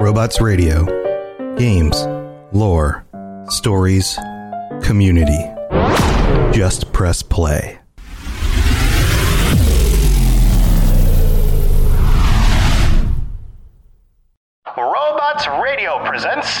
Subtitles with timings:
[0.00, 0.86] Robots Radio.
[1.58, 2.06] Games,
[2.52, 3.04] lore,
[3.50, 4.18] stories,
[4.82, 5.44] community.
[6.56, 7.78] Just press play.
[14.74, 16.60] Robots Radio presents.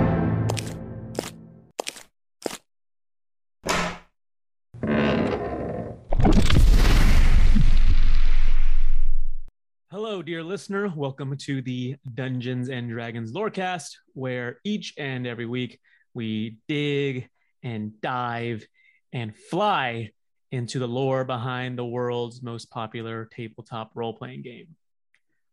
[10.31, 10.87] Dear listener.
[10.95, 15.81] Welcome to the Dungeons and Dragons Lorecast, where each and every week
[16.13, 17.27] we dig
[17.63, 18.65] and dive
[19.11, 20.11] and fly
[20.49, 24.67] into the lore behind the world's most popular tabletop role playing game.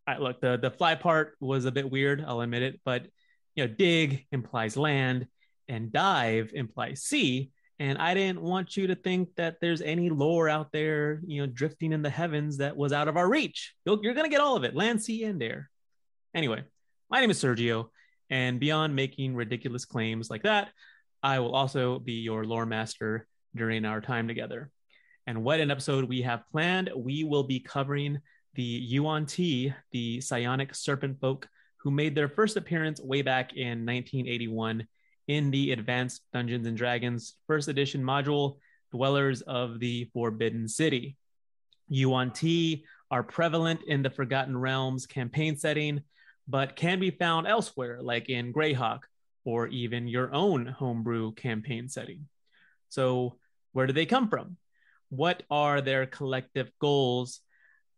[0.07, 3.05] All right, look, the, the fly part was a bit weird, I'll admit it, but
[3.57, 5.27] you know, dig implies land
[5.67, 7.51] and dive implies sea.
[7.81, 11.47] And I didn't want you to think that there's any lore out there, you know,
[11.47, 13.75] drifting in the heavens that was out of our reach.
[13.85, 15.71] You're, you're going to get all of it land, sea, and air.
[16.35, 16.65] Anyway,
[17.09, 17.91] my name is Sergio.
[18.31, 20.71] And beyond making ridiculous claims like that,
[21.23, 24.71] I will also be your lore master during our time together.
[25.27, 26.91] And what an episode we have planned.
[26.97, 28.19] We will be covering
[28.55, 33.87] the Yuan Ti, the psionic serpent folk who made their first appearance way back in
[33.87, 34.87] 1981
[35.29, 38.57] in the Advanced Dungeons and Dragons first edition module,
[38.91, 41.17] Dwellers of the Forbidden City.
[41.89, 46.03] Yuan Ti are prevalent in the Forgotten Realms campaign setting,
[46.49, 49.01] but can be found elsewhere, like in Greyhawk
[49.45, 52.27] or even your own homebrew campaign setting.
[52.89, 53.37] So,
[53.73, 54.57] where do they come from?
[55.11, 57.41] What are their collective goals?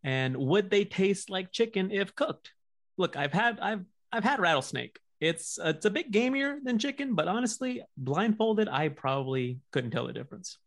[0.03, 2.51] And would they taste like chicken if cooked?
[2.97, 4.99] Look, I've had I've I've had rattlesnake.
[5.21, 10.13] It's it's a bit gamier than chicken, but honestly, blindfolded, I probably couldn't tell the
[10.13, 10.57] difference.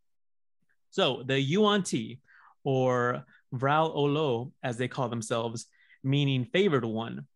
[0.90, 2.20] So the Yuan Ti,
[2.62, 5.66] or Vrael Olo, as they call themselves,
[6.04, 7.26] meaning favored one.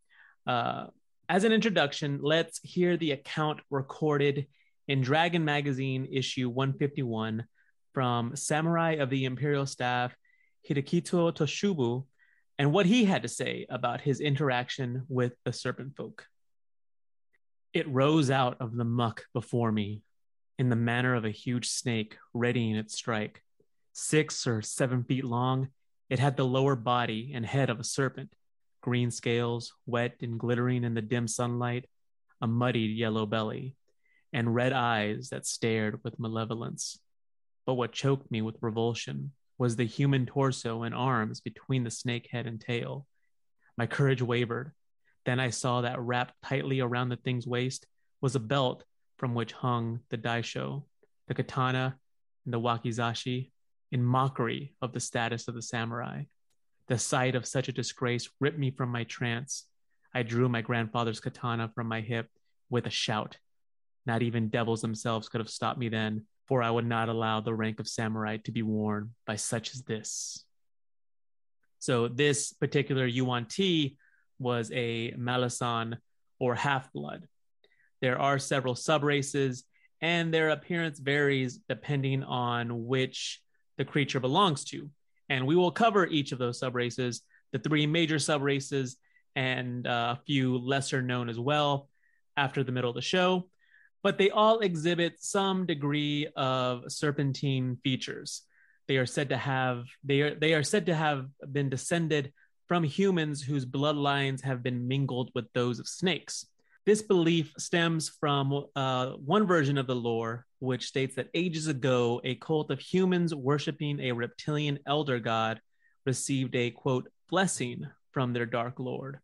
[0.47, 0.87] Uh,
[1.29, 4.47] as an introduction, let's hear the account recorded
[4.87, 7.45] in Dragon Magazine issue 151
[7.93, 10.15] from Samurai of the Imperial Staff
[10.69, 12.05] Hidekito Toshubu
[12.59, 16.25] and what he had to say about his interaction with the serpent folk.
[17.73, 20.03] It rose out of the muck before me
[20.59, 23.43] in the manner of a huge snake readying its strike.
[23.93, 25.69] Six or seven feet long,
[26.09, 28.33] it had the lower body and head of a serpent,
[28.81, 31.85] green scales, wet and glittering in the dim sunlight,
[32.41, 33.77] a muddied yellow belly,
[34.33, 36.99] and red eyes that stared with malevolence.
[37.67, 42.29] But what choked me with revulsion was the human torso and arms between the snake
[42.31, 43.07] head and tail.
[43.77, 44.73] My courage wavered.
[45.29, 47.87] Then I saw that wrapped tightly around the thing's waist
[48.23, 48.85] was a belt
[49.19, 50.85] from which hung the daisho,
[51.27, 51.99] the katana,
[52.47, 53.51] and the wakizashi,
[53.93, 56.23] in mockery of the status of the samurai.
[56.87, 59.67] The sight of such a disgrace ripped me from my trance.
[60.15, 62.31] I drew my grandfather's katana from my hip
[62.71, 63.37] with a shout.
[64.07, 67.53] Not even devils themselves could have stopped me then, for I would not allow the
[67.53, 70.47] rank of samurai to be worn by such as this.
[71.81, 73.99] So, this particular Yuan Ti
[74.39, 75.97] was a Malison
[76.39, 77.27] or half blood.
[78.01, 79.63] There are several subraces,
[80.01, 83.41] and their appearance varies depending on which
[83.77, 84.91] the creature belongs to.
[85.29, 87.21] And we will cover each of those subraces,
[87.53, 88.97] the three major subraces,
[89.35, 91.89] and uh, a few lesser known as well
[92.37, 93.49] after the middle of the show.
[94.03, 98.43] But they all exhibit some degree of serpentine features.
[98.87, 102.33] They are said to have they are they are said to have been descended
[102.69, 106.47] from humans whose bloodlines have been mingled with those of snakes.
[106.85, 112.21] This belief stems from uh, one version of the lore, which states that ages ago,
[112.25, 115.61] a cult of humans worshiping a reptilian elder god
[116.07, 119.19] received a quote, blessing from their dark lord.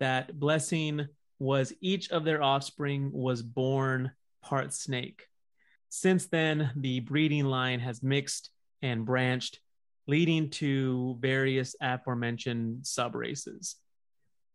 [0.00, 1.06] That blessing
[1.38, 4.12] was each of their offspring was born
[4.42, 5.26] part snake.
[5.88, 8.50] Since then, the breeding line has mixed
[8.82, 9.60] and branched
[10.06, 13.74] leading to various aforementioned subraces.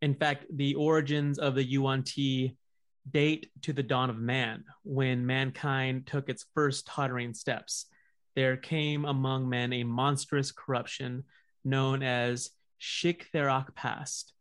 [0.02, 2.56] In fact, the origins of the Yuan Ti
[3.10, 7.86] date to the dawn of man, when mankind took its first tottering steps.
[8.36, 11.24] There came among men a monstrous corruption
[11.64, 12.50] known as
[12.80, 13.26] Shik
[13.74, 14.32] Past.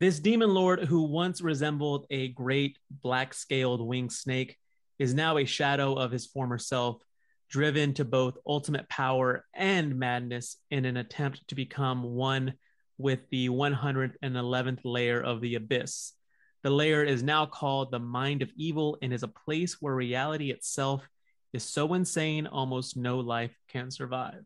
[0.00, 4.58] This demon lord, who once resembled a great black scaled winged snake,
[4.98, 7.02] is now a shadow of his former self
[7.48, 12.54] driven to both ultimate power and madness in an attempt to become one
[12.98, 16.12] with the 111th layer of the abyss.
[16.62, 20.50] The layer is now called the mind of evil and is a place where reality
[20.50, 21.06] itself
[21.52, 24.44] is so insane almost no life can survive.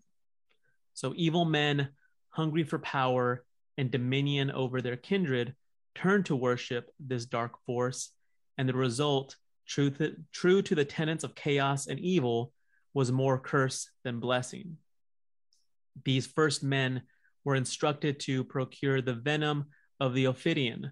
[0.95, 1.91] So evil men,
[2.31, 3.45] hungry for power
[3.77, 5.55] and dominion over their kindred,
[5.95, 8.11] turn to worship this dark force,
[8.59, 9.37] and the result,
[9.67, 12.53] true to, true to the tenets of chaos and evil,
[12.99, 14.77] was more curse than blessing.
[16.05, 17.03] These first men
[17.45, 19.67] were instructed to procure the venom
[20.01, 20.91] of the Ophidian.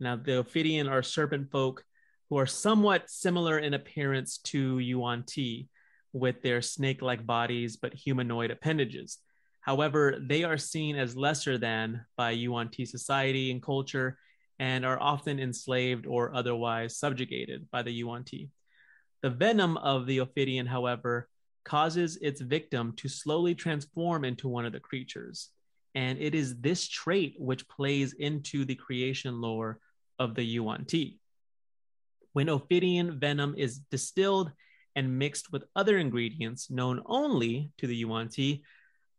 [0.00, 1.84] Now, the Ophidian are serpent folk
[2.28, 5.68] who are somewhat similar in appearance to Yuan Ti,
[6.12, 9.18] with their snake like bodies but humanoid appendages.
[9.60, 14.18] However, they are seen as lesser than by Yuan Ti society and culture
[14.58, 18.50] and are often enslaved or otherwise subjugated by the Yuan Ti.
[19.22, 21.28] The venom of the Ophidian, however,
[21.66, 25.50] causes its victim to slowly transform into one of the creatures.
[25.94, 29.80] And it is this trait which plays into the creation lore
[30.18, 31.18] of the Yuan Ti.
[32.32, 34.52] When Ophidian venom is distilled
[34.94, 38.62] and mixed with other ingredients known only to the Yuan Ti,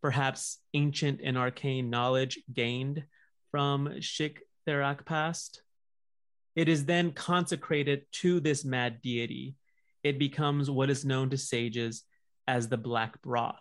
[0.01, 3.03] perhaps ancient and arcane knowledge gained
[3.51, 5.63] from Shik Therak past,
[6.55, 9.55] it is then consecrated to this mad deity.
[10.03, 12.03] It becomes what is known to sages
[12.47, 13.59] as the black broth.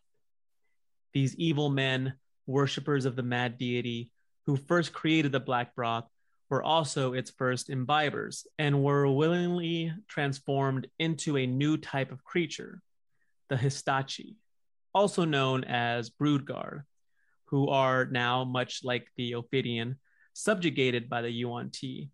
[1.13, 2.15] These evil men,
[2.47, 4.11] worshippers of the mad deity,
[4.47, 6.09] who first created the black broth,
[6.49, 12.81] were also its first imbibers and were willingly transformed into a new type of creature,
[13.49, 14.37] the Histachi,
[14.95, 16.85] also known as Broodguard,
[17.47, 19.97] who are now, much like the Ophidian,
[20.35, 22.11] subjugated by the Yuan Ti.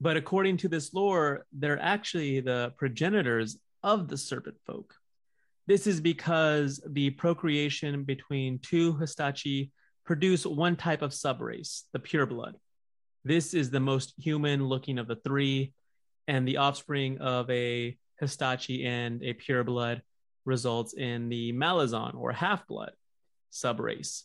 [0.00, 4.96] But according to this lore, they're actually the progenitors of the serpent folk.
[5.72, 9.70] This is because the procreation between two Histachi
[10.04, 12.56] produce one type of subrace, the pureblood.
[13.24, 15.72] This is the most human looking of the three,
[16.28, 20.02] and the offspring of a Histachi and a pureblood
[20.44, 22.92] results in the Malison or half blood
[23.50, 24.24] subrace.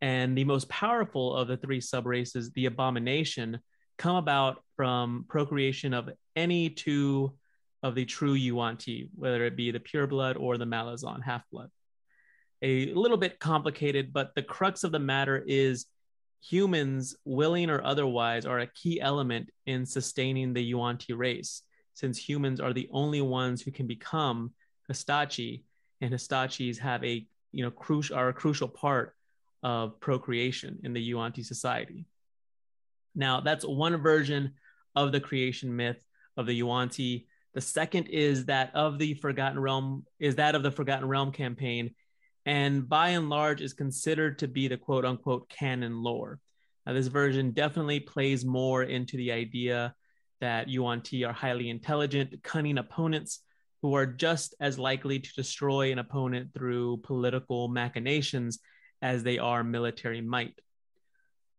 [0.00, 3.58] And the most powerful of the three subraces, the abomination,
[3.98, 7.34] come about from procreation of any two
[7.86, 11.48] of the true Yuan Ti, whether it be the pure blood or the Malison half
[11.52, 11.70] blood.
[12.60, 15.86] A little bit complicated, but the crux of the matter is
[16.42, 21.62] humans, willing or otherwise, are a key element in sustaining the Yuan Ti race,
[21.94, 24.52] since humans are the only ones who can become
[24.90, 25.62] Histachi,
[26.00, 29.14] and Histachis have a you know crucial are a crucial part
[29.62, 32.04] of procreation in the Yuan Ti society.
[33.14, 34.54] Now, that's one version
[34.96, 36.02] of the creation myth
[36.36, 37.26] of the Yuan Ti.
[37.56, 41.94] The second is that of the Forgotten Realm is that of the Forgotten Realm campaign,
[42.44, 46.38] and by and large is considered to be the quote unquote canon lore.
[46.84, 49.94] Now, this version definitely plays more into the idea
[50.42, 53.40] that Yuan Ti are highly intelligent, cunning opponents
[53.80, 58.58] who are just as likely to destroy an opponent through political machinations
[59.00, 60.60] as they are military might.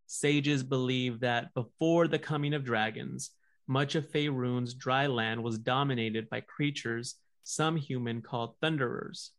[0.05, 3.31] Sages believe that before the coming of dragons,
[3.67, 9.31] much of Faerun's dry land was dominated by creatures, some human called thunderers.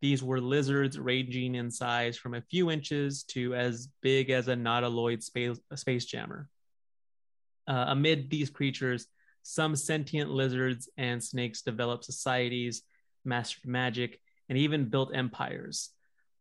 [0.00, 4.54] These were lizards ranging in size from a few inches to as big as a
[4.54, 6.48] nautiloid space, a space jammer.
[7.68, 9.06] Uh, amid these creatures,
[9.42, 12.82] some sentient lizards and snakes developed societies,
[13.24, 15.90] mastered magic, and even built empires.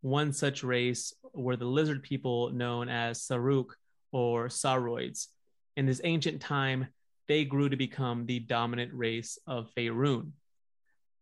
[0.01, 3.71] One such race were the lizard people known as Sarrukh
[4.11, 5.27] or Sauroids.
[5.75, 6.87] In this ancient time,
[7.29, 10.31] they grew to become the dominant race of Faerun.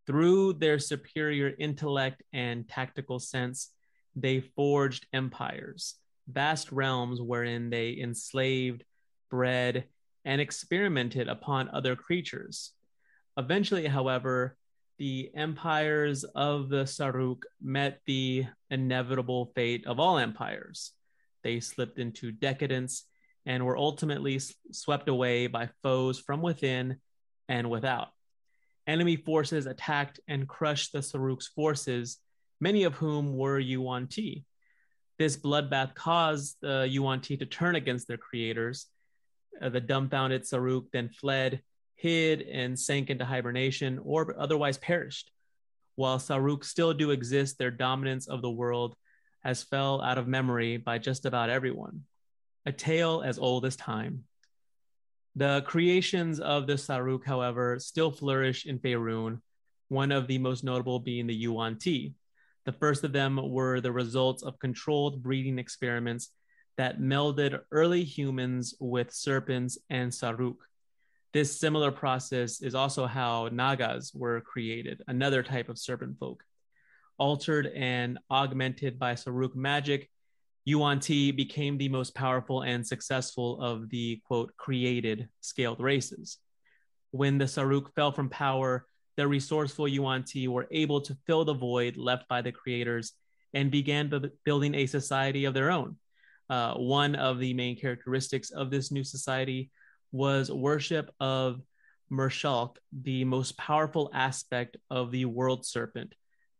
[0.07, 3.71] Through their superior intellect and tactical sense,
[4.15, 5.95] they forged empires,
[6.25, 8.85] vast realms wherein they enslaved,
[9.29, 9.83] bred,
[10.23, 12.71] and experimented upon other creatures.
[13.35, 14.55] Eventually, however,
[14.97, 20.93] the empires of the Sarrukh met the inevitable fate of all empires.
[21.43, 23.03] They slipped into decadence
[23.47, 24.39] and were ultimately
[24.71, 26.97] swept away by foes from within
[27.47, 28.09] and without.
[28.85, 32.17] Enemy forces attacked and crushed the Sarrukh's forces,
[32.59, 34.43] many of whom were Yuan Ti.
[35.17, 38.87] This bloodbath caused the Yuan Ti to turn against their creators.
[39.61, 41.61] Uh, the dumbfounded Sarrukh then fled,
[41.95, 45.31] hid, and sank into hibernation or otherwise perished.
[45.95, 48.95] While Sarrukh still do exist, their dominance of the world
[49.39, 52.03] has fell out of memory by just about everyone
[52.67, 54.25] a tale as old as time.
[55.37, 59.39] The creations of the Sarrukh, however, still flourish in Faerun,
[59.87, 62.13] one of the most notable being the Yuan Ti.
[62.65, 66.31] The first of them were the results of controlled breeding experiments
[66.75, 70.57] that melded early humans with serpents and Sarrukh.
[71.31, 76.43] This similar process is also how Nagas were created, another type of serpent folk.
[77.17, 80.09] Altered and augmented by Sarrukh magic,
[80.67, 86.39] Yuan-Ti became the most powerful and successful of the quote created scaled races.
[87.11, 91.95] When the Sarrukh fell from power, the resourceful Yuan-Ti were able to fill the void
[91.95, 93.13] left by the creators
[93.53, 95.95] and began b- building a society of their own.
[96.49, 99.71] Uh, one of the main characteristics of this new society
[100.11, 101.61] was worship of
[102.11, 106.13] Merrshaulk, the most powerful aspect of the world serpent,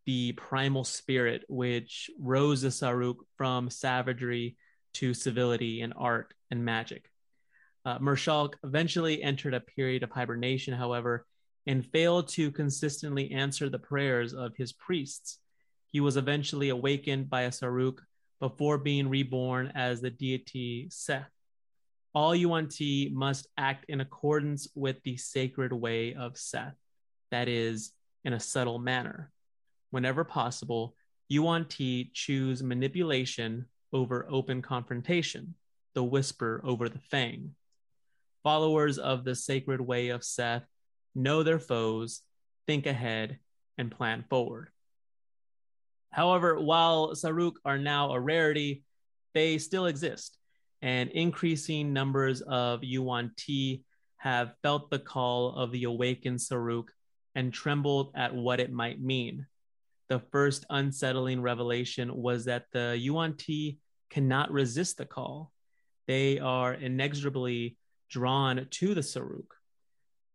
[0.08, 4.58] the primal spirit which rose the Sarrukh from savagery
[4.96, 7.12] to civility and art and magic.
[7.86, 11.28] Uh, Merrshaulk eventually entered a period of hibernation, however,
[11.68, 15.38] and failed to consistently answer the prayers of his priests.
[15.92, 18.00] He was eventually awakened by a Sarrukh
[18.40, 21.30] before being reborn as the deity Seth
[22.18, 26.74] all Yuan-Ti must act in accordance with the sacred way of Seth,
[27.30, 27.92] that is,
[28.26, 29.32] in a subtle manner.
[29.91, 30.96] Whenever possible,
[31.29, 35.56] Yuan-Ti choose manipulation over open confrontation,
[35.94, 37.56] the whisper over the fang.
[38.44, 40.65] Followers of the sacred way of Seth
[41.15, 42.22] know their foes,
[42.65, 43.39] think ahead,
[43.77, 44.70] and plan forward.
[46.12, 48.84] However, while Sarrukh are now a rarity,
[49.34, 50.38] they still exist
[50.82, 53.84] and increasing numbers of Yuan-Ti
[54.17, 56.89] have felt the call of the awakened Sarrukh
[57.36, 59.46] and trembled at what it might mean.
[60.10, 63.78] The first unsettling revelation was that the Yuan-Ti
[64.10, 65.52] cannot resist the call.
[66.08, 67.78] They are inexorably
[68.10, 69.52] drawn to the Sarrukh.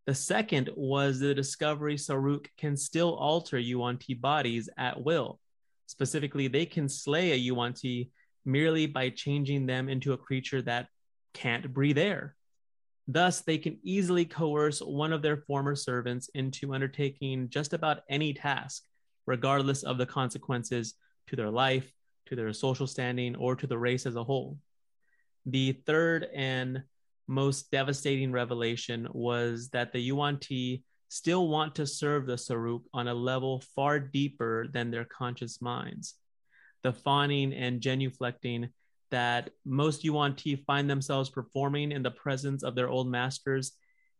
[0.05, 5.39] The second was the discovery Sarrukh can still alter Yuan-Ti bodies at will.
[5.87, 8.11] Specifically, they can slay a Yuan-Ti
[8.45, 10.87] merely by changing them into a creature that
[11.33, 12.35] can't breathe air.
[13.07, 18.33] Thus, they can easily coerce one of their former servants into undertaking just about any
[18.33, 18.83] task,
[19.25, 20.95] regardless of the consequences
[21.27, 21.91] to their life,
[22.27, 24.57] to their social standing, or to the race as a whole.
[25.45, 26.83] The third and
[27.27, 33.13] most devastating revelation was that the Yuan-Ti still want to serve the Sarrukh on a
[33.13, 36.15] level far deeper than their conscious minds
[36.83, 38.69] the fawning and genuflecting
[39.09, 43.73] that most Yuan-Ti find themselves performing in the presence of their old masters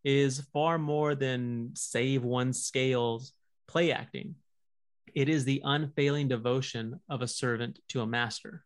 [0.03, 3.33] is far more than save one scales
[3.67, 4.35] play acting.
[5.13, 8.63] It is the unfailing devotion of a servant to a master.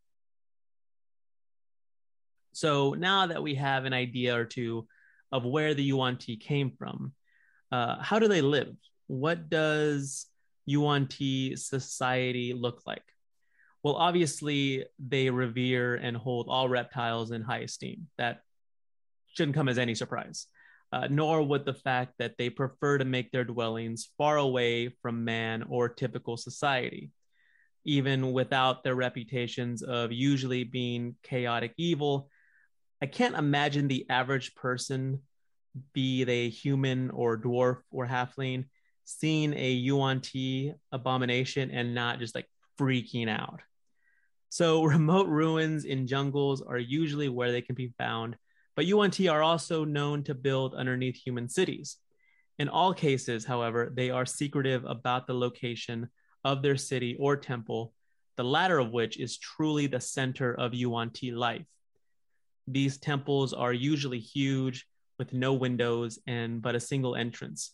[2.53, 4.87] So now that we have an idea or two
[5.31, 7.13] of where the Yuan-Ti came from,
[7.71, 8.75] uh, how do they live?
[9.07, 10.25] What does
[10.65, 13.03] Yuan-Ti society look like?
[13.83, 18.07] Well, obviously, they revere and hold all reptiles in high esteem.
[18.17, 18.41] That
[19.33, 20.47] shouldn't come as any surprise.
[20.93, 25.25] Uh, nor would the fact that they prefer to make their dwellings far away from
[25.25, 27.11] man or typical society,
[27.83, 32.29] even without their reputations of usually being chaotic evil.
[33.01, 35.21] I can't imagine the average person,
[35.93, 38.65] be they human or dwarf or halfling,
[39.03, 42.47] seeing a Yuan-Ti abomination and not just like
[42.79, 43.61] freaking out.
[44.49, 48.35] So remote ruins in jungles are usually where they can be found,
[48.77, 51.97] but Yuan-Ti are also known to build underneath human cities.
[52.59, 56.09] In all cases, however, they are secretive about the location
[56.45, 57.93] of their city or temple,
[58.37, 61.65] the latter of which is truly the center of Yuan-Ti life.
[62.67, 64.85] These temples are usually huge
[65.17, 67.73] with no windows and but a single entrance.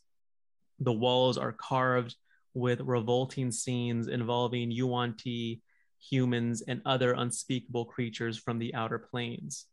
[0.80, 2.16] The walls are carved
[2.54, 5.62] with revolting scenes involving Yuan-Ti
[6.10, 9.66] humans, and other unspeakable creatures from the outer planes.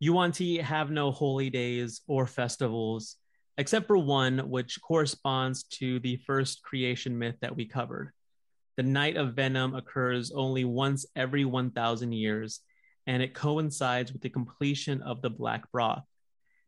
[0.00, 3.16] Yuan-Ti have no holy days or festivals,
[3.56, 8.12] except for one which corresponds to the first creation myth that we covered.
[8.76, 12.60] The Night of Venom occurs only once every 1,000 years,
[13.08, 16.04] and it coincides with the completion of the Black Broth.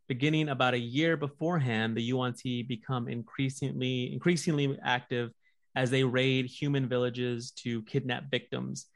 [0.09, 5.31] Beginning about a year beforehand, the Yuan-Ti become increasingly, increasingly active
[5.77, 8.87] as they raid human villages to kidnap victims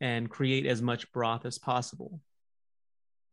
[0.00, 2.20] and create as much broth as possible.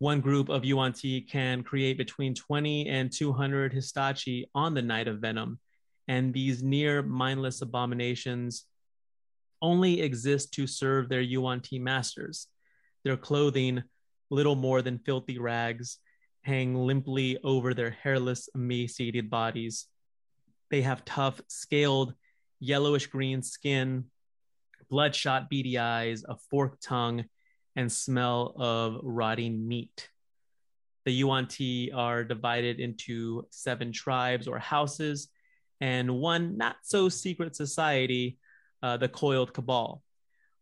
[0.01, 5.20] One group of Yuan-Ti can create between 20 and 200 Histachi on the night of
[5.20, 5.60] venom,
[6.08, 8.65] and these near mindless abominations
[9.62, 12.48] only exist to serve their Yuan-Ti masters.
[13.03, 13.84] Their clothing,
[14.31, 16.00] little more than filthy rags,
[16.41, 19.86] hang limply over their hairless, emaciated bodies.
[20.72, 22.15] They have tough, scaled,
[22.60, 24.05] yellowish green skin,
[24.89, 27.25] bloodshot, beady eyes, a forked tongue,
[27.75, 30.09] and smell of rotting meat.
[31.05, 35.29] The Yuan-ti are divided into seven tribes or houses
[35.79, 38.37] and one not so secret society,
[38.83, 40.03] uh, the Coiled Cabal.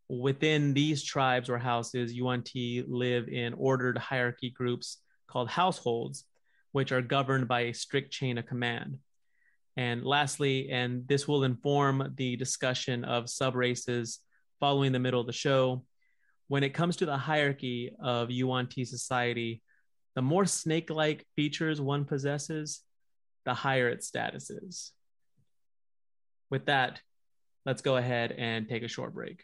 [0.08, 4.98] Within these tribes or houses, Yuan-ti live in ordered hierarchy groups
[5.28, 6.26] called households,
[6.72, 8.98] which are governed by a strict chain of command.
[9.76, 14.20] And lastly, and this will inform the discussion of sub races
[14.60, 15.86] following the middle of the show,
[16.50, 19.62] when it comes to the hierarchy of Yuan-ti society,
[20.16, 22.82] the more snake like features one possesses,
[23.46, 24.92] the higher its status is.
[26.50, 27.02] With that,
[27.68, 29.44] let's go ahead and take a short break.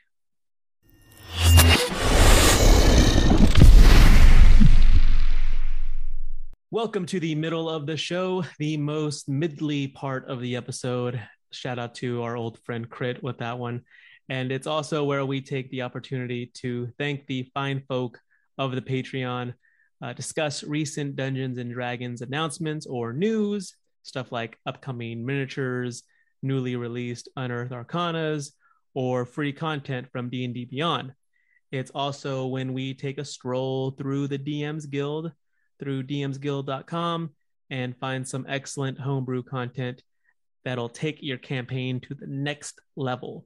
[6.72, 11.22] Welcome to the middle of the show, the most midly part of the episode.
[11.52, 13.84] Shout out to our old friend Crit with that one.
[14.30, 18.20] And it's also where we take the opportunity to thank the fine folk
[18.58, 19.54] of the Patreon,
[20.02, 26.04] uh, discuss recent Dungeons and Dragons announcements or news, stuff like upcoming miniatures,
[26.42, 28.52] newly released Unearthed Arcanas,
[28.94, 31.14] or free content from D&D Beyond.
[31.72, 35.32] It's also when we take a stroll through the DMs Guild
[35.80, 37.32] through dmsguild.com
[37.70, 40.02] and find some excellent homebrew content
[40.64, 43.46] that'll take your campaign to the next level.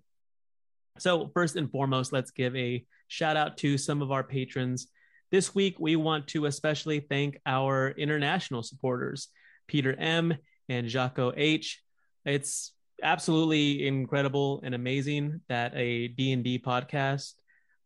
[1.00, 4.88] So, first and foremost, let's give a shout out to some of our patrons.
[5.32, 9.30] This week, we want to especially thank our international supporters,
[9.68, 10.36] Peter M.
[10.68, 11.82] and Jaco H.
[12.26, 17.34] It's absolutely incredible and amazing that a D&D podcast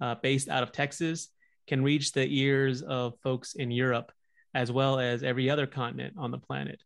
[0.02, 1.30] uh, based out of Texas
[1.68, 4.12] can reach the ears of folks in Europe
[4.56, 6.82] as well as every other continent on the planet.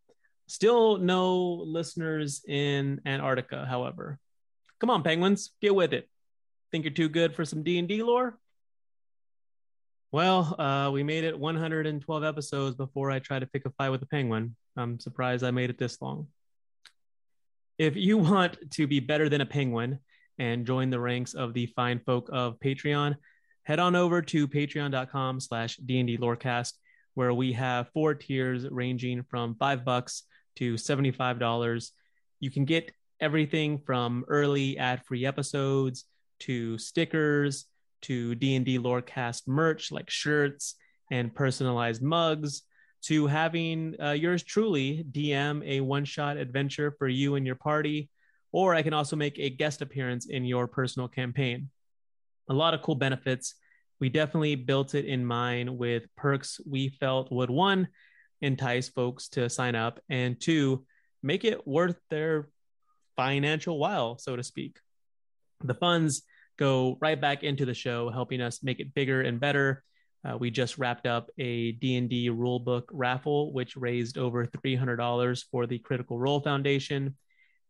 [0.48, 4.20] Still no listeners in Antarctica, however.
[4.80, 6.10] Come on, penguins, get with it.
[6.72, 8.38] Think you're too good for some D&D lore?
[10.12, 14.02] Well, uh, we made it 112 episodes before I tried to pick a fight with
[14.02, 14.56] a penguin.
[14.76, 16.28] I'm surprised I made it this long.
[17.78, 20.00] If you want to be better than a penguin
[20.40, 23.16] and join the ranks of the fine folk of Patreon,
[23.64, 26.74] head on over to patreon.com slash D&D Lorecast,
[27.14, 30.24] where we have four tiers ranging from five bucks
[30.56, 31.92] to $75.
[32.40, 36.04] You can get everything from early ad-free episodes–
[36.40, 37.66] to stickers
[38.04, 40.76] to D&D Lorecast merch like shirts
[41.12, 42.64] and personalized mugs
[43.04, 48.10] to having uh, yours truly DM a one-shot adventure for you and your party
[48.52, 51.70] or I can also make a guest appearance in your personal campaign.
[52.50, 53.56] A lot of cool benefits.
[54.00, 57.90] We definitely built it in mind with perks we felt would one
[58.42, 60.86] entice folks to sign up and two
[61.24, 62.50] make it worth their
[63.16, 64.78] financial while so to speak
[65.64, 66.24] the funds
[66.58, 69.84] go right back into the show, helping us make it bigger and better.
[70.26, 75.80] Uh, we just wrapped up a D&D rulebook raffle, which raised over $300 for the
[75.80, 77.16] Critical Role Foundation.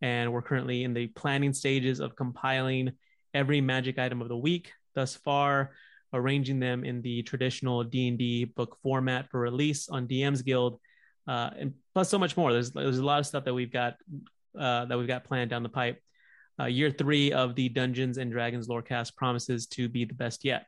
[0.02, 2.92] And we're currently in the planning stages of compiling
[3.34, 5.72] every magic item of the week thus far,
[6.14, 10.80] arranging them in the traditional D&D book format for release on DM's Guild,
[11.28, 12.54] uh, and plus so much more.
[12.54, 13.98] There's, there's a lot of stuff that we've got
[14.58, 16.02] uh, that we've got planned down the pipe
[16.60, 20.68] uh, year three of the Dungeons and Dragons Lorecast promises to be the best yet.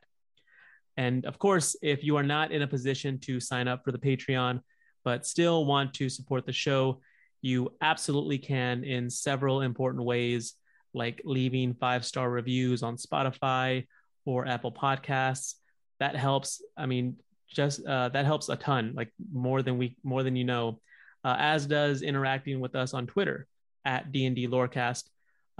[0.96, 3.98] And of course, if you are not in a position to sign up for the
[3.98, 4.60] Patreon,
[5.04, 7.00] but still want to support the show,
[7.42, 10.54] you absolutely can in several important ways,
[10.92, 13.86] like leaving five star reviews on Spotify
[14.24, 15.54] or Apple Podcasts.
[16.00, 16.62] That helps.
[16.76, 17.16] I mean,
[17.48, 20.80] just uh, that helps a ton, like more than we more than you know.
[21.22, 23.46] Uh, as does interacting with us on Twitter
[23.84, 25.04] at D and D Lorecast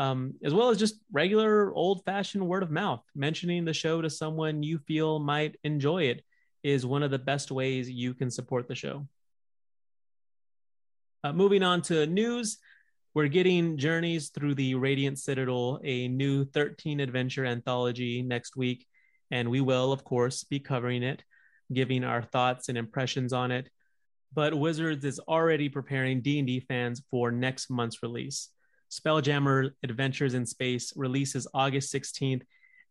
[0.01, 3.03] um, as well as just regular old fashioned word of mouth.
[3.15, 6.25] Mentioning the show to someone you feel might enjoy it
[6.63, 9.07] is one of the best ways you can support the show.
[11.23, 12.57] Uh, moving on to news,
[13.13, 18.87] we're getting Journeys Through the Radiant Citadel, a new 13 adventure anthology next week.
[19.31, 21.23] And we will, of course, be covering it,
[21.71, 23.69] giving our thoughts and impressions on it.
[24.33, 28.49] But Wizards is already preparing D&D fans for next month's release.
[28.91, 32.43] Spelljammer Adventures in Space releases August 16th.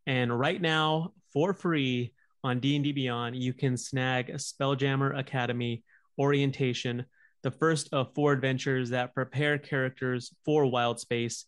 [0.06, 5.84] And right now, for free on D&D Beyond, you can snag a Spelljammer Academy
[6.18, 7.04] orientation,
[7.42, 11.44] the first of four adventures that prepare characters for Wild Space.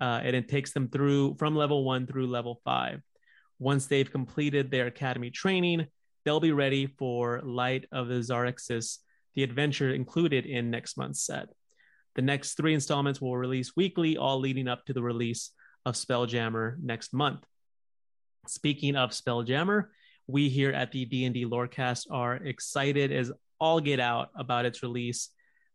[0.00, 3.00] Uh, and it takes them through from level one through level five.
[3.60, 5.86] Once they've completed their academy training,
[6.24, 8.98] they'll be ready for Light of the Xaryxis,
[9.36, 11.48] the adventure included in next month's set.
[12.14, 15.50] The next three installments will release weekly, all leading up to the release
[15.86, 17.44] of Spelljammer next month.
[18.46, 19.86] Speaking of Spelljammer,
[20.26, 25.30] we here at the D&D Lorecast are excited as all get out about its release,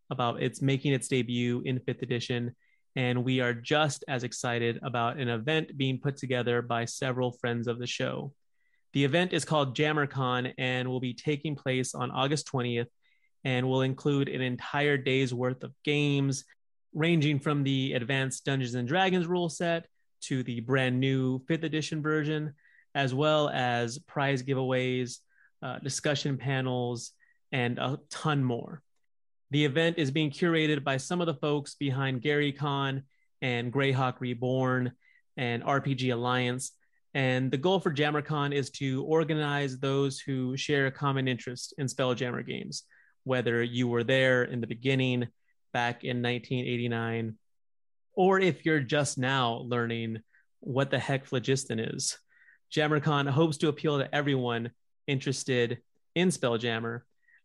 [0.09, 2.55] about its making its debut in 5th edition,
[2.95, 7.67] and we are just as excited about an event being put together by several friends
[7.67, 8.33] of the show.
[8.93, 12.87] The event is called JammerCon and will be taking place on August 20th
[13.43, 16.43] and will include an entire day's worth of games,
[16.93, 19.87] ranging from the advanced Dungeons and Dragons rule set
[20.21, 22.53] to the brand new fifth edition version,
[22.95, 25.17] as well as prize giveaways,
[25.61, 27.11] uh, discussion panels,
[27.51, 28.81] and a ton more.
[29.51, 33.03] The event is being curated by some of the folks behind Gary Con
[33.41, 34.91] and Greyhawk Reborn
[35.37, 36.71] and RPG Alliance.
[37.13, 41.87] And the goal for JammerCon is to organize those who share a common interest in
[41.87, 42.83] Spelljammer games,
[43.27, 45.27] whether you were there in the beginning
[45.73, 47.37] back in 1989,
[48.13, 50.19] or if you're just now learning
[50.61, 52.17] what the heck phlogiston is.
[52.73, 54.71] JammerCon hopes to appeal to everyone
[55.07, 55.79] interested
[56.15, 57.01] in Spelljammer.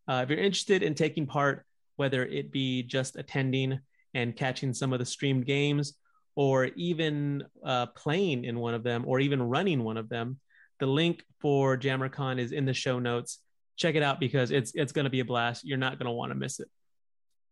[0.09, 1.67] Uh, if you're interested in taking part,
[1.97, 3.81] whether it be just attending
[4.15, 5.95] and catching some of the streamed games,
[6.35, 10.39] or even uh, playing in one of them, or even running one of them,
[10.81, 13.41] the link for JammerCon is in the show notes.
[13.77, 15.65] Check it out because it's it's going to be a blast.
[15.65, 16.69] You're not going to want to miss it.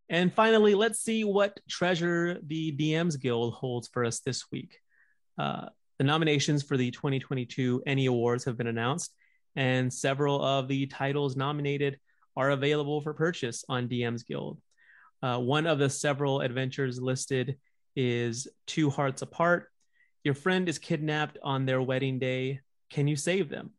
[0.08, 4.78] And finally, let's see what treasure the DMs Guild holds for us this week.
[5.38, 5.66] Uh,
[5.98, 9.14] the nominations for the 2022 ENnie Awards have been announced,
[9.54, 11.98] and several of the titles nominated
[12.36, 14.60] are available for purchase on DMs Guild.
[15.22, 17.58] Uh, one of the several adventures listed
[17.94, 19.68] is Two Hearts Apart.
[20.24, 22.60] Your friend is kidnapped on their wedding day.
[22.90, 23.70] Can you save them?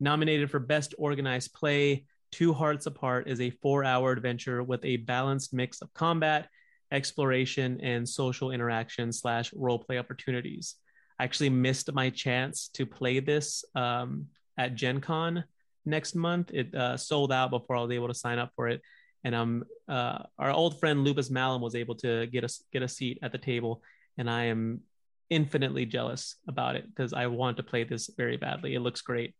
[0.00, 4.98] Nominated for Best Organized Play, Two Hearts Apart is a four hour adventure with a
[4.98, 6.48] balanced mix of combat,
[6.92, 10.76] exploration, and social interaction slash roleplay opportunities.
[11.18, 15.44] I actually missed my chance to play this um, at Gen Con
[15.84, 16.50] next month.
[16.52, 18.82] It uh, sold out before I was able to sign up for it.
[19.24, 22.88] And um, uh, our old friend Lupus Malum was able to get us get a
[22.88, 23.82] seat at the table,
[24.16, 24.82] and I am
[25.30, 28.74] infinitely jealous about it because I want to play this very badly.
[28.74, 29.34] It looks great.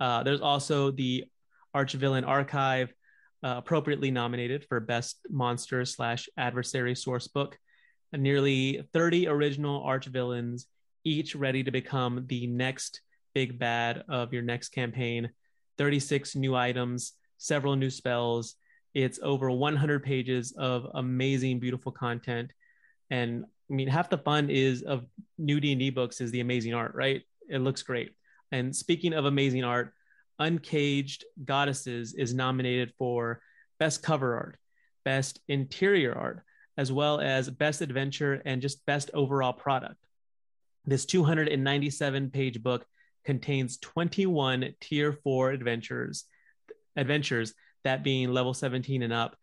[0.00, 1.24] Uh, there's also the
[1.74, 2.92] Archvillain Archive,
[3.42, 7.58] uh, appropriately nominated for Best Monster slash Adversary Source Book.
[8.12, 10.64] And nearly 30 original Archvillains,
[11.04, 13.02] each ready to become the next
[13.34, 15.30] big bad of your next campaign.
[15.76, 18.56] 36 new items, several new spells.
[18.94, 22.52] It's over 100 pages of amazing, beautiful content.
[23.10, 25.04] And I mean, half the fun is of
[25.36, 27.22] new D&D books is the amazing art, right?
[27.48, 28.12] It looks great.
[28.50, 29.92] And speaking of amazing art,
[30.38, 33.40] Uncaged Goddesses is nominated for
[33.78, 34.58] Best Cover Art,
[35.04, 36.42] Best Interior Art,
[36.76, 39.96] as well as Best Adventure and just Best Overall Product.
[40.84, 42.86] This 297 page book
[43.24, 46.24] contains 21 tier 4 adventures
[46.96, 47.52] adventures
[47.84, 49.36] that being level 17 and up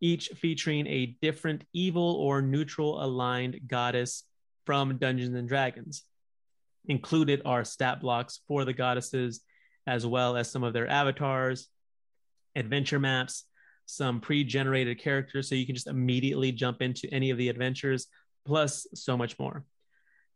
[0.00, 4.24] each featuring a different evil or neutral aligned goddess
[4.64, 6.04] from Dungeons and Dragons
[6.88, 9.40] included are stat blocks for the goddesses
[9.86, 11.68] as well as some of their avatars,
[12.56, 13.44] adventure maps,
[13.86, 15.48] some pre generated characters.
[15.48, 18.08] So you can just immediately jump into any of the adventures,
[18.44, 19.64] plus so much more.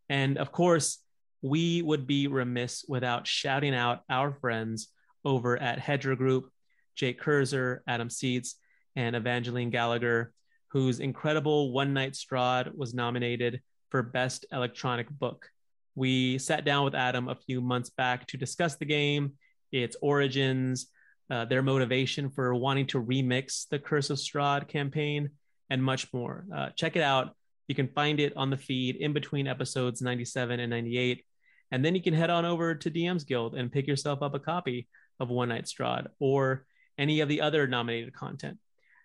[0.08, 0.98] And of course,
[1.42, 4.88] we would be remiss without shouting out our friends
[5.24, 6.50] over at Hedra Group,
[6.94, 8.56] Jake Kurzer, Adam Seitz,
[8.96, 10.32] and Evangeline Gallagher,
[10.68, 15.48] whose incredible One Night Strahd was nominated for Best Electronic Book.
[15.94, 19.32] We sat down with Adam a few months back to discuss the game,
[19.72, 20.88] its origins,
[21.30, 25.30] uh, their motivation for wanting to remix the Curse of Strahd campaign,
[25.68, 26.44] and much more.
[26.54, 27.34] Uh, check it out.
[27.68, 31.24] You can find it on the feed in between episodes 97 and 98.
[31.70, 34.40] And then you can head on over to DM's Guild and pick yourself up a
[34.40, 34.88] copy
[35.20, 36.66] of One Night Strahd or
[36.98, 38.58] any of the other nominated content.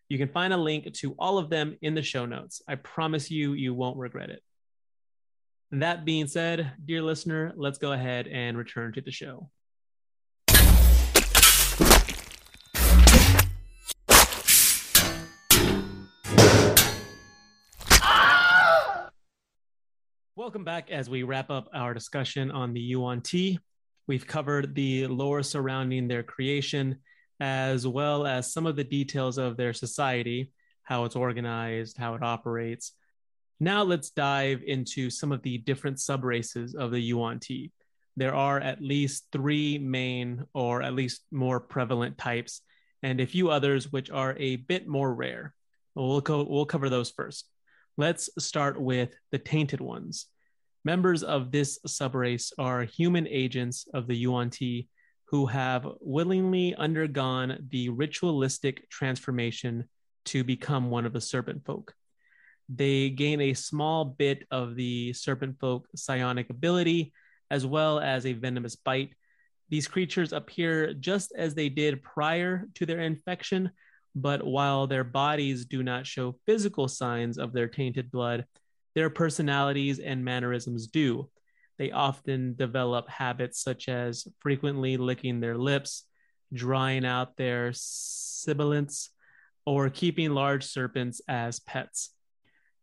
[0.10, 2.62] You can find a link to all of them in the show notes.
[2.68, 4.42] I promise you, you won't regret it.
[5.72, 9.50] That being said, dear listener, let's go ahead and return to the show.
[20.36, 23.58] Welcome back as we wrap up our discussion on the Yuan Ti.
[24.06, 26.98] We've covered the lore surrounding their creation,
[27.40, 30.52] as well as some of the details of their society,
[30.84, 32.92] how it's organized, how it operates,
[33.60, 37.72] now let's dive into some of the different subraces of the Yuan Ti.
[38.18, 42.62] There are at least three main or at least more prevalent types,
[43.04, 45.54] and a few others which are a bit more rare.
[45.96, 47.48] We'll, co- we'll cover those first.
[47.98, 50.28] Let's start with the tainted ones.
[50.84, 54.88] Members of this subrace are human agents of the Yuan Ti
[55.26, 59.86] who have willingly undergone the ritualistic transformation
[60.26, 61.94] to become one of the serpent folk.
[62.68, 67.14] They gain a small bit of the serpent folk psionic ability,
[67.52, 69.14] as well as a venomous bite.
[69.70, 73.72] These creatures appear just as they did prior to their infection,
[74.16, 78.46] but while their bodies do not show physical signs of their tainted blood,
[78.96, 81.30] their personalities and mannerisms do.
[81.78, 86.06] They often develop habits such as frequently licking their lips,
[86.54, 89.10] drying out their sibilants,
[89.66, 92.15] or keeping large serpents as pets.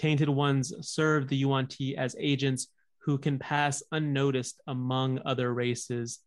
[0.02, 2.66] Tainted ones serve the Yuan-Ti as agents
[3.04, 6.18] who can pass unnoticed among other races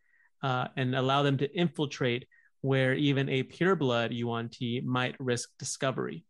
[0.41, 2.25] uh, and allow them to infiltrate
[2.61, 6.23] where even a pureblood Yuan-Ti might risk discovery,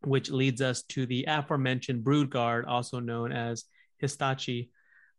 [0.00, 3.66] which leads us to the aforementioned brood guard, also known as
[4.02, 4.70] Histachi.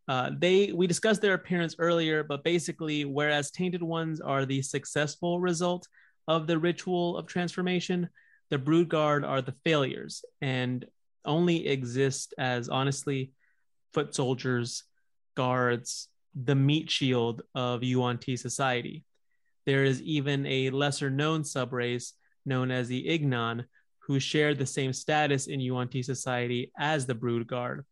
[0.05, 5.39] Uh, they we discussed their appearance earlier, but basically, whereas tainted ones are the successful
[5.39, 5.87] result
[6.27, 8.09] of the ritual of transformation,
[8.49, 10.85] the brood guard are the failures and
[11.25, 13.31] only exist as honestly
[13.93, 14.83] foot soldiers,
[15.35, 19.03] guards, the meat shield of Yuan-Ti society.
[19.65, 22.13] There is even a lesser known subrace
[22.45, 23.65] known as the Ignan,
[23.99, 27.85] who shared the same status in Yuan-Ti society as the Brood Guard.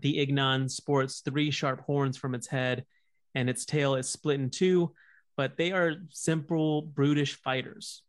[0.00, 2.84] The Ignan sports three sharp horns from its head,
[3.34, 4.94] and its tail is split in two,
[5.36, 8.02] but they are simple, brutish fighters.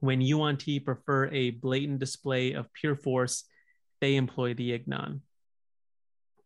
[0.00, 3.44] When Yuan-Ti prefer a blatant display of pure force,
[4.02, 5.20] they employ the Ignan.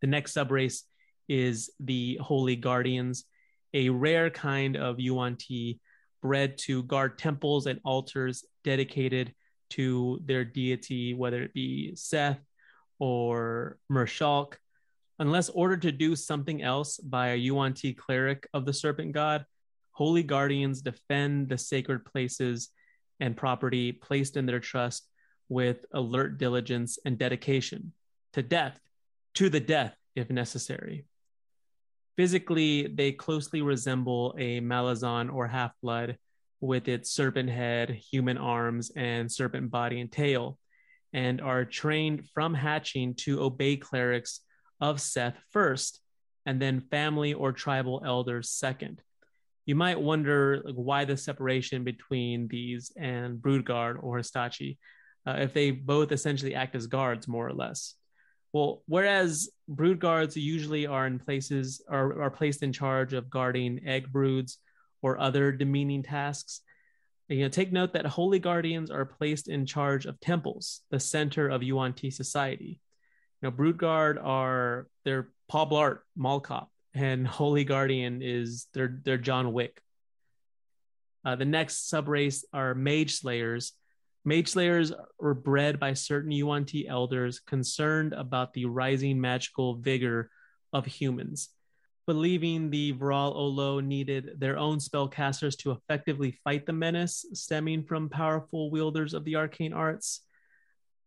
[0.03, 0.83] The next subrace
[1.27, 3.25] is the Holy Guardians,
[3.73, 5.81] a rare kind of Yuan-Ti
[6.21, 9.35] bred to guard temples and altars dedicated
[9.71, 12.45] to their deity, whether it be Seth
[12.99, 14.57] or Merrshaulk.
[15.19, 19.47] Unless ordered to do something else by a Yuan-Ti cleric of the serpent god,
[19.93, 22.69] holy guardians defend the sacred places
[23.19, 25.09] and property placed in their trust
[25.49, 27.93] with alert diligence and dedication
[28.33, 28.79] to death,
[29.35, 31.05] to the death if necessary.
[32.17, 36.17] Physically, they closely resemble a Malison or half blood
[36.61, 40.59] with its serpent head, human arms, and serpent body and tail,
[41.13, 44.41] and are trained from hatching to obey clerics
[44.81, 46.01] of Seth first,
[46.47, 49.03] and then family or tribal elders second.
[49.67, 54.79] You might wonder like, why the separation between these and Broodguard or Histachi,
[55.27, 57.95] uh, if they both essentially act as guards, more or less.
[58.53, 63.87] Well, whereas brood guards usually are in places are, are placed in charge of guarding
[63.87, 64.59] egg broods
[65.03, 66.63] or other demeaning tasks,
[67.29, 71.49] you know, take note that holy guardians are placed in charge of temples, the center
[71.49, 72.81] of Yuan-Ti society.
[73.43, 79.01] You know, brood guard are their Paul Blart, Mall Cop, and holy guardian is their
[79.05, 79.81] their John Wick.
[81.25, 83.73] Uh, the next subrace are mage slayers,
[84.27, 90.33] Mage Slayers were bred by certain Yuan-Ti elders concerned about the rising magical vigor
[90.73, 91.51] of humans.
[92.09, 98.09] Believing the Vrael Olo needed their own spellcasters to effectively fight the menace stemming from
[98.09, 100.23] powerful wielders of the arcane arts.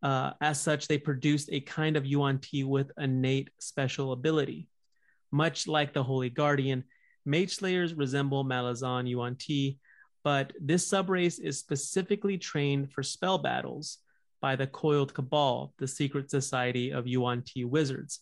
[0.01, 4.69] Uh, as such, they produced a kind of Yuan-Ti with innate special ability.
[5.29, 6.85] Much like the Holy Guardian,
[7.25, 9.77] Mage Slayers resemble Malison Yuan-Ti,
[10.23, 13.99] but this subrace is specifically trained for spell battles
[14.41, 18.19] by the Coiled Cabal, the secret society of Yuan-Ti wizards.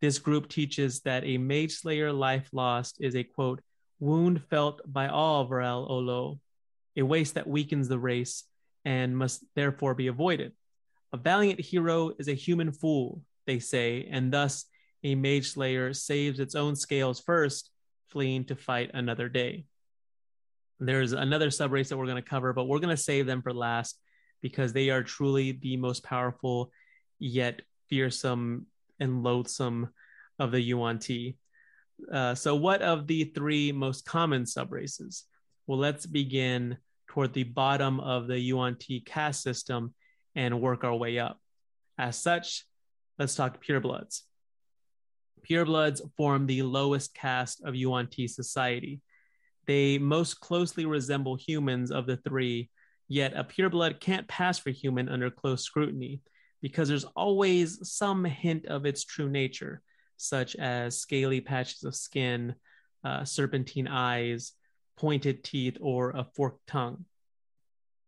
[0.00, 3.60] This group teaches that a mage slayer life lost is a quote,
[3.98, 6.38] wound felt by all Vrael Olo,
[6.96, 8.44] a waste that weakens the race
[8.84, 10.52] and must therefore be avoided.
[11.12, 14.66] A valiant hero is a human fool, they say, and thus
[15.02, 17.70] a mage slayer saves its own scales first,
[18.08, 19.64] fleeing to fight another day.
[20.80, 23.42] There's another sub race that we're going to cover, but we're going to save them
[23.42, 23.98] for last
[24.42, 26.70] because they are truly the most powerful
[27.18, 28.66] yet fearsome
[29.00, 29.88] and loathsome
[30.38, 31.36] of the Yuan-Ti.
[32.12, 35.24] Uh, so, what of the three most common sub races?
[35.66, 39.94] Well, let's begin toward the bottom of the Yuan-Ti caste system
[40.36, 41.40] and work our way up.
[41.98, 42.64] As such,
[43.18, 44.22] let's talk purebloods.
[45.48, 49.00] Purebloods form the lowest caste of Yuan-Ti society.
[49.68, 52.70] They most closely resemble humans of the three,
[53.06, 56.22] yet a pureblood can't pass for human under close scrutiny
[56.62, 59.82] because there's always some hint of its true nature,
[60.16, 62.54] such as scaly patches of skin,
[63.04, 64.52] uh, serpentine eyes,
[64.96, 67.04] pointed teeth, or a forked tongue.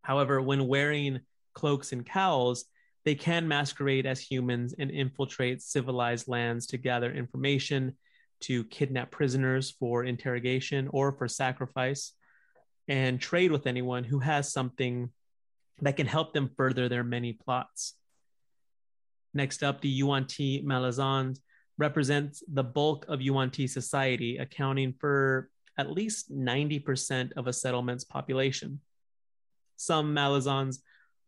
[0.00, 1.20] However, when wearing
[1.52, 2.64] cloaks and cowls,
[3.04, 7.98] they can masquerade as humans and infiltrate civilized lands to gather information,
[8.40, 12.12] to kidnap prisoners for interrogation or for sacrifice,
[12.88, 15.10] and trade with anyone who has something
[15.82, 17.94] that can help them further their many plots.
[19.32, 21.38] Next up, the Yuan-Ti Malisons
[21.78, 25.48] represents the bulk of Yuan-Ti society, accounting for
[25.78, 28.80] at least 90% of a settlement's population.
[29.76, 30.80] Some Malisons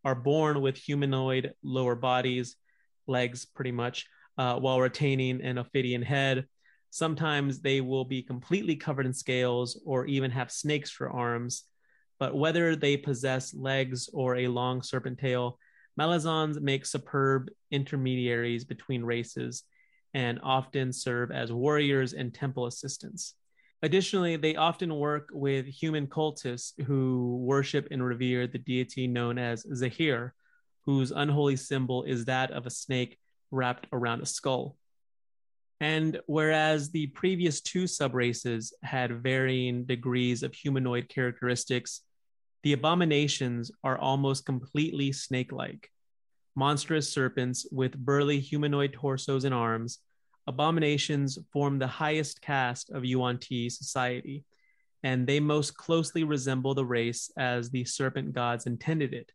[0.05, 2.55] are born with humanoid lower bodies,
[3.07, 4.05] legs pretty much,
[4.37, 6.45] uh, while retaining an ophidian head.
[6.93, 11.63] Sometimes they will be completely covered in scales or even have snakes for arms.
[12.19, 15.57] But whether they possess legs or a long serpent tail,
[15.99, 19.63] Malisons make superb intermediaries between races
[20.13, 23.33] and often serve as warriors and temple assistants.
[23.81, 29.65] Additionally, they often work with human cultists who worship and revere the deity known as
[29.65, 30.33] Zehir,
[30.81, 33.17] whose unholy symbol is that of a snake
[33.49, 34.77] wrapped around a skull.
[35.83, 41.99] And whereas the previous two subraces had varying degrees of humanoid characteristics,
[42.63, 45.89] the abominations are almost completely snake like.
[46.55, 49.99] Monstrous serpents with burly humanoid torsos and arms,
[50.47, 54.45] abominations form the highest caste of Yuan-Ti society,
[55.03, 59.33] and they most closely resemble the race as the serpent gods intended it.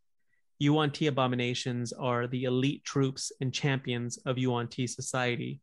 [0.57, 5.61] Yuan-Ti abominations are the elite troops and champions of Yuan-Ti society,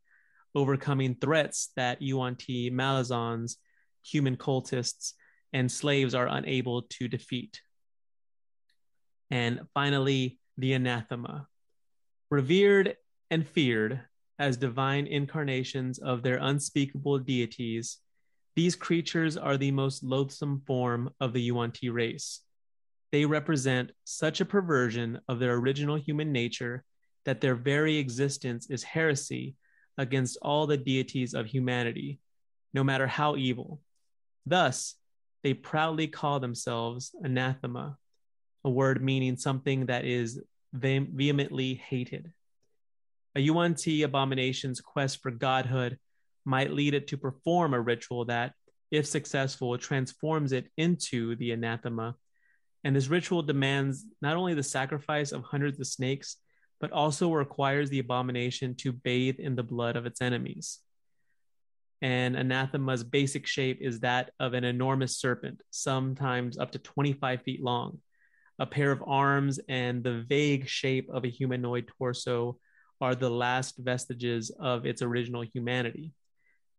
[0.57, 3.57] overcoming threats that Yuan-Ti Malisons,
[4.03, 5.13] human cultists,
[5.53, 7.61] and slaves are unable to defeat.
[9.29, 11.47] And finally, the anathema.
[12.31, 12.95] Revered
[13.29, 14.01] and feared,
[14.39, 17.99] as divine incarnations of their unspeakable deities,
[18.55, 22.41] these creatures are the most loathsome form of the Yuan-Ti race.
[23.11, 26.83] They represent such a perversion of their original human nature
[27.25, 29.55] that their very existence is heresy
[29.97, 32.19] against all the deities of humanity,
[32.73, 33.81] no matter how evil.
[34.45, 34.95] Thus,
[35.43, 37.97] they proudly call themselves anathema,
[38.63, 40.41] a word meaning something that is
[40.73, 42.31] vehemently hated.
[43.35, 45.97] A Yuan-Ti abomination's quest for godhood
[46.43, 48.53] might lead it to perform a ritual that,
[48.89, 52.15] if successful, transforms it into the anathema.
[52.83, 56.37] And this ritual demands not only the sacrifice of hundreds of snakes,
[56.79, 60.79] but also requires the abomination to bathe in the blood of its enemies.
[62.01, 67.63] And anathema's basic shape is that of an enormous serpent, sometimes up to 25 feet
[67.63, 67.99] long.
[68.59, 72.59] A pair of arms and the vague shape of a humanoid torso
[73.01, 76.13] are the last vestiges of its original humanity.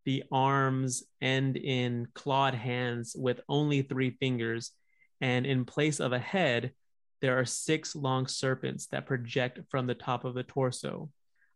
[0.04, 4.72] The arms end in clawed hands with only three fingers,
[5.20, 6.72] and in place of a head,
[7.20, 11.10] there are six long serpents that project from the top of the torso,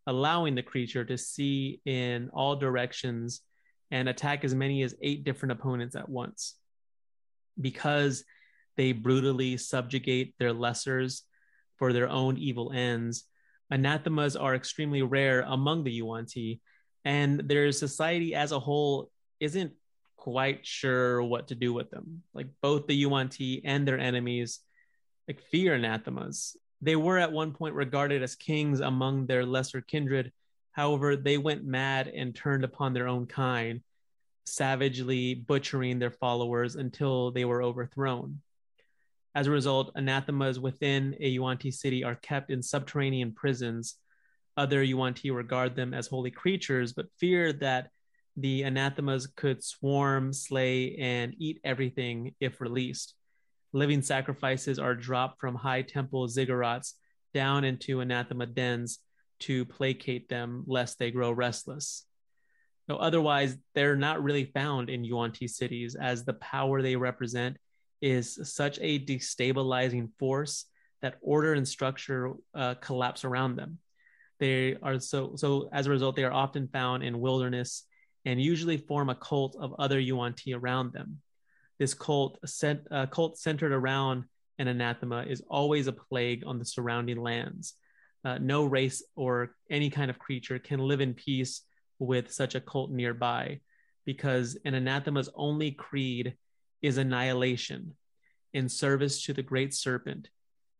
[0.06, 3.40] allowing the creature to see in all directions
[3.90, 6.56] and attack as many as eight different opponents at once.
[7.60, 8.24] Because
[8.76, 11.22] they brutally subjugate their lessers
[11.76, 13.24] for their own evil ends,
[13.70, 16.60] anathemas are extremely rare among the Yuan-Ti,
[17.04, 19.72] and their society as a whole isn't
[20.16, 22.22] quite sure what to do with them.
[22.32, 24.60] Like both the Yuan-Ti and their enemies
[25.28, 26.56] like fear anathemas.
[26.80, 30.32] They were at one point regarded as kings among their lesser kindred.
[30.72, 33.82] However, they went mad and turned upon their own kind,
[34.46, 38.40] savagely butchering their followers until they were overthrown.
[39.34, 43.96] As a result, anathemas within a Yuan-Ti city are kept in subterranean prisons.
[44.56, 47.90] Other Yuan-Ti regard them as holy creatures, but fear that
[48.36, 53.14] the anathemas could swarm, slay, and eat everything if released.
[53.72, 56.92] Living sacrifices are dropped from high temple ziggurats
[57.32, 58.98] down into anathema dens
[59.40, 62.04] to placate them lest they grow restless.
[62.88, 67.56] So otherwise, they're not really found in Yuan-Ti cities as the power they represent
[68.00, 70.66] is such a destabilizing force
[71.00, 73.78] that order and structure uh, collapse around them.
[74.38, 77.84] They are so so as a result, they are often found in wilderness
[78.24, 81.20] and usually form a cult of other Yuan-Ti around them.
[81.82, 84.22] This cult, cent, uh, cult centered around
[84.60, 87.74] an anathema is always a plague on the surrounding lands.
[88.24, 91.62] Uh, no race or any kind of creature can live in peace
[91.98, 93.58] with such a cult nearby
[94.04, 96.36] because an anathema's only creed
[96.82, 97.96] is annihilation
[98.52, 100.28] in service to the great serpent,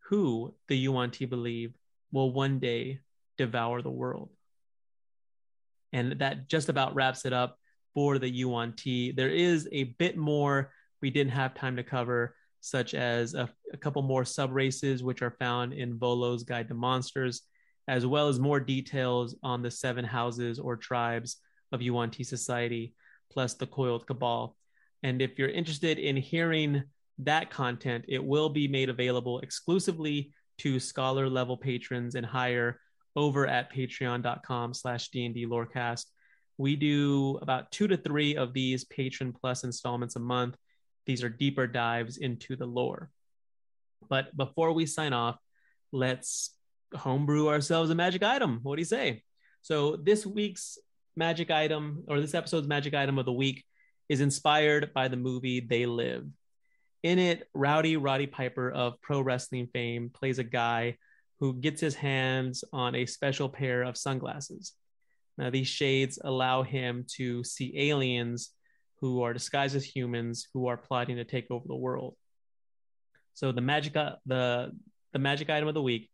[0.09, 1.75] who, the Yuan-Ti believe,
[2.13, 3.01] will one day
[3.39, 4.31] devour the world.
[5.93, 7.59] And that just about wraps it up
[7.93, 9.11] for the Yuan-Ti.
[9.11, 10.71] There is a bit more
[11.03, 15.21] we didn't have time to cover, such as a, a couple more sub races, which
[15.21, 17.43] are found in Volo's Guide to Monsters,
[17.89, 21.39] as well as more details on the seven houses or tribes
[21.73, 22.95] of Yuan-Ti Society,
[23.31, 24.57] plus the Coiled Cabal.
[25.03, 26.85] And if you're interested in hearing
[27.19, 32.79] that content, it will be made available exclusively to scholar level patrons and higher
[33.17, 36.05] over at patreon.com slash lorecast.
[36.59, 40.57] We do about two to three of these patron plus installments a month.
[41.07, 43.11] These are deeper dives into the lore.
[44.09, 45.39] But before we sign off,
[45.93, 46.55] let's
[46.95, 48.61] homebrew ourselves a magic item.
[48.63, 49.23] What do you say?
[49.63, 50.79] So this week's
[51.17, 53.65] magic item or this episode's magic item of the week
[54.09, 56.27] is inspired by the movie They Live.
[57.03, 60.99] In it, Rowdy Roddy Piper of pro wrestling fame plays a guy
[61.41, 64.73] who gets his hands on a special pair of sunglasses.
[65.37, 68.51] Now, these shades allow him to see aliens
[69.03, 72.15] who are disguised as humans who are plotting to take over the world.
[73.35, 74.73] So the magic uh, the
[75.13, 76.09] the magic item of the week,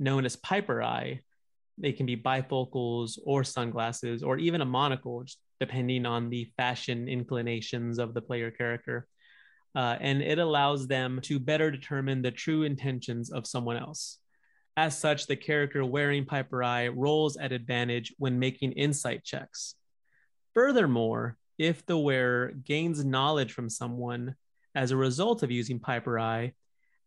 [0.00, 1.20] known as Piper Eye,
[1.76, 5.24] they can be bifocals or sunglasses or even a monocle,
[5.60, 9.06] depending on the fashion inclinations of the player character.
[9.74, 14.18] Uh, and it allows them to better determine the true intentions of someone else.
[14.76, 19.74] As such, the character wearing Piper Eye rolls at advantage when making insight checks.
[20.54, 24.34] Furthermore, if the wearer gains knowledge from someone
[24.74, 26.54] as a result of using Piper Eye,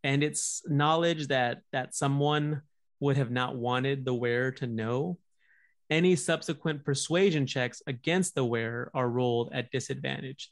[0.04, 2.62] and it's knowledge that that someone
[3.00, 5.18] would have not wanted the wearer to know,
[5.90, 10.52] any subsequent persuasion checks against the wearer are rolled at disadvantage.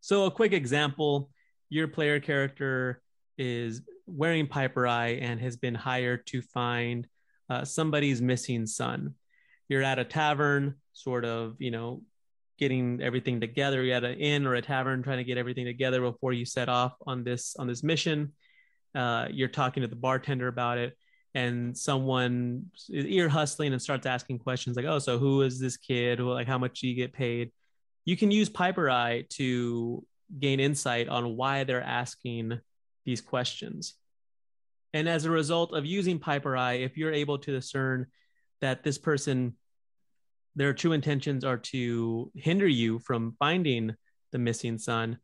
[0.00, 1.28] So, a quick example
[1.68, 3.02] your player character
[3.38, 7.08] is wearing Piper Eye and has been hired to find
[7.50, 9.14] uh, somebody's missing son.
[9.68, 12.02] You're at a tavern, sort of, you know,
[12.62, 13.82] getting everything together.
[13.82, 16.68] You're at an inn or a tavern, trying to get everything together before you set
[16.68, 18.34] off on this on this mission.
[18.94, 20.96] Uh, you're talking to the bartender about it,
[21.34, 25.76] and someone is ear hustling and starts asking questions like, "Oh, so who is this
[25.76, 26.20] kid?
[26.20, 27.50] Like, how much do you get paid?"
[28.04, 30.06] You can use Piper Eye to
[30.38, 32.60] gain insight on why they're asking
[33.04, 33.94] these questions.
[34.94, 38.06] And as a result of using Piper Eye, if you're able to discern
[38.60, 39.56] that this person,
[40.54, 43.94] their true intentions are to hinder you from finding
[44.32, 45.18] the missing son,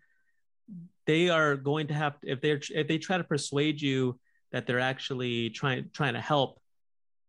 [1.06, 4.18] they are going to have if they if they try to persuade you
[4.52, 6.60] that they're actually trying trying to help,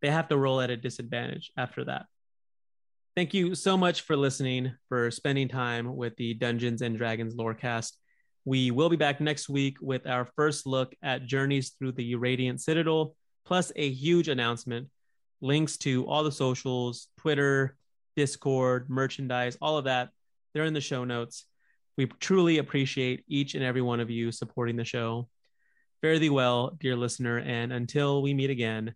[0.02, 2.06] they have to roll at a disadvantage after that.
[3.16, 7.94] Thank you so much for listening, for spending time with the Dungeons and Dragons Lorecast.
[8.46, 12.62] We will be back next week with our first look at Journeys Through the Radiant
[12.62, 14.88] Citadel, plus a huge announcement.
[15.42, 17.76] Links to all the socials, Twitter,
[18.20, 20.10] Discord, merchandise, all of that,
[20.54, 21.46] they're in the show notes.
[21.98, 25.30] We truly appreciate each and every one of you supporting the show.
[26.02, 28.94] Fare thee well, dear listener, and until we meet again,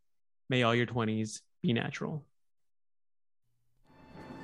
[0.50, 2.26] may all your 20s be natural.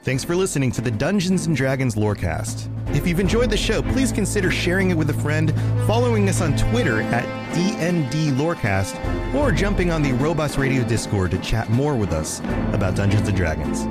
[0.03, 2.69] Thanks for listening to the Dungeons and Dragons Lorecast.
[2.95, 5.53] If you've enjoyed the show, please consider sharing it with a friend,
[5.85, 8.95] following us on Twitter at DND Lorecast,
[9.35, 12.39] or jumping on the Robots Radio Discord to chat more with us
[12.71, 13.83] about Dungeons and Dragons.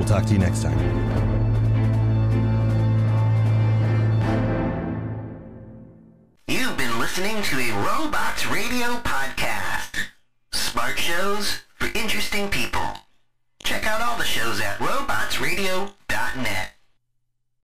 [0.00, 0.78] We'll talk to you next time.
[6.48, 9.98] You've been listening to a Robots Radio podcast.
[10.52, 12.80] Smart shows for interesting people.
[13.62, 16.72] Check out all the shows at robotsradio.net.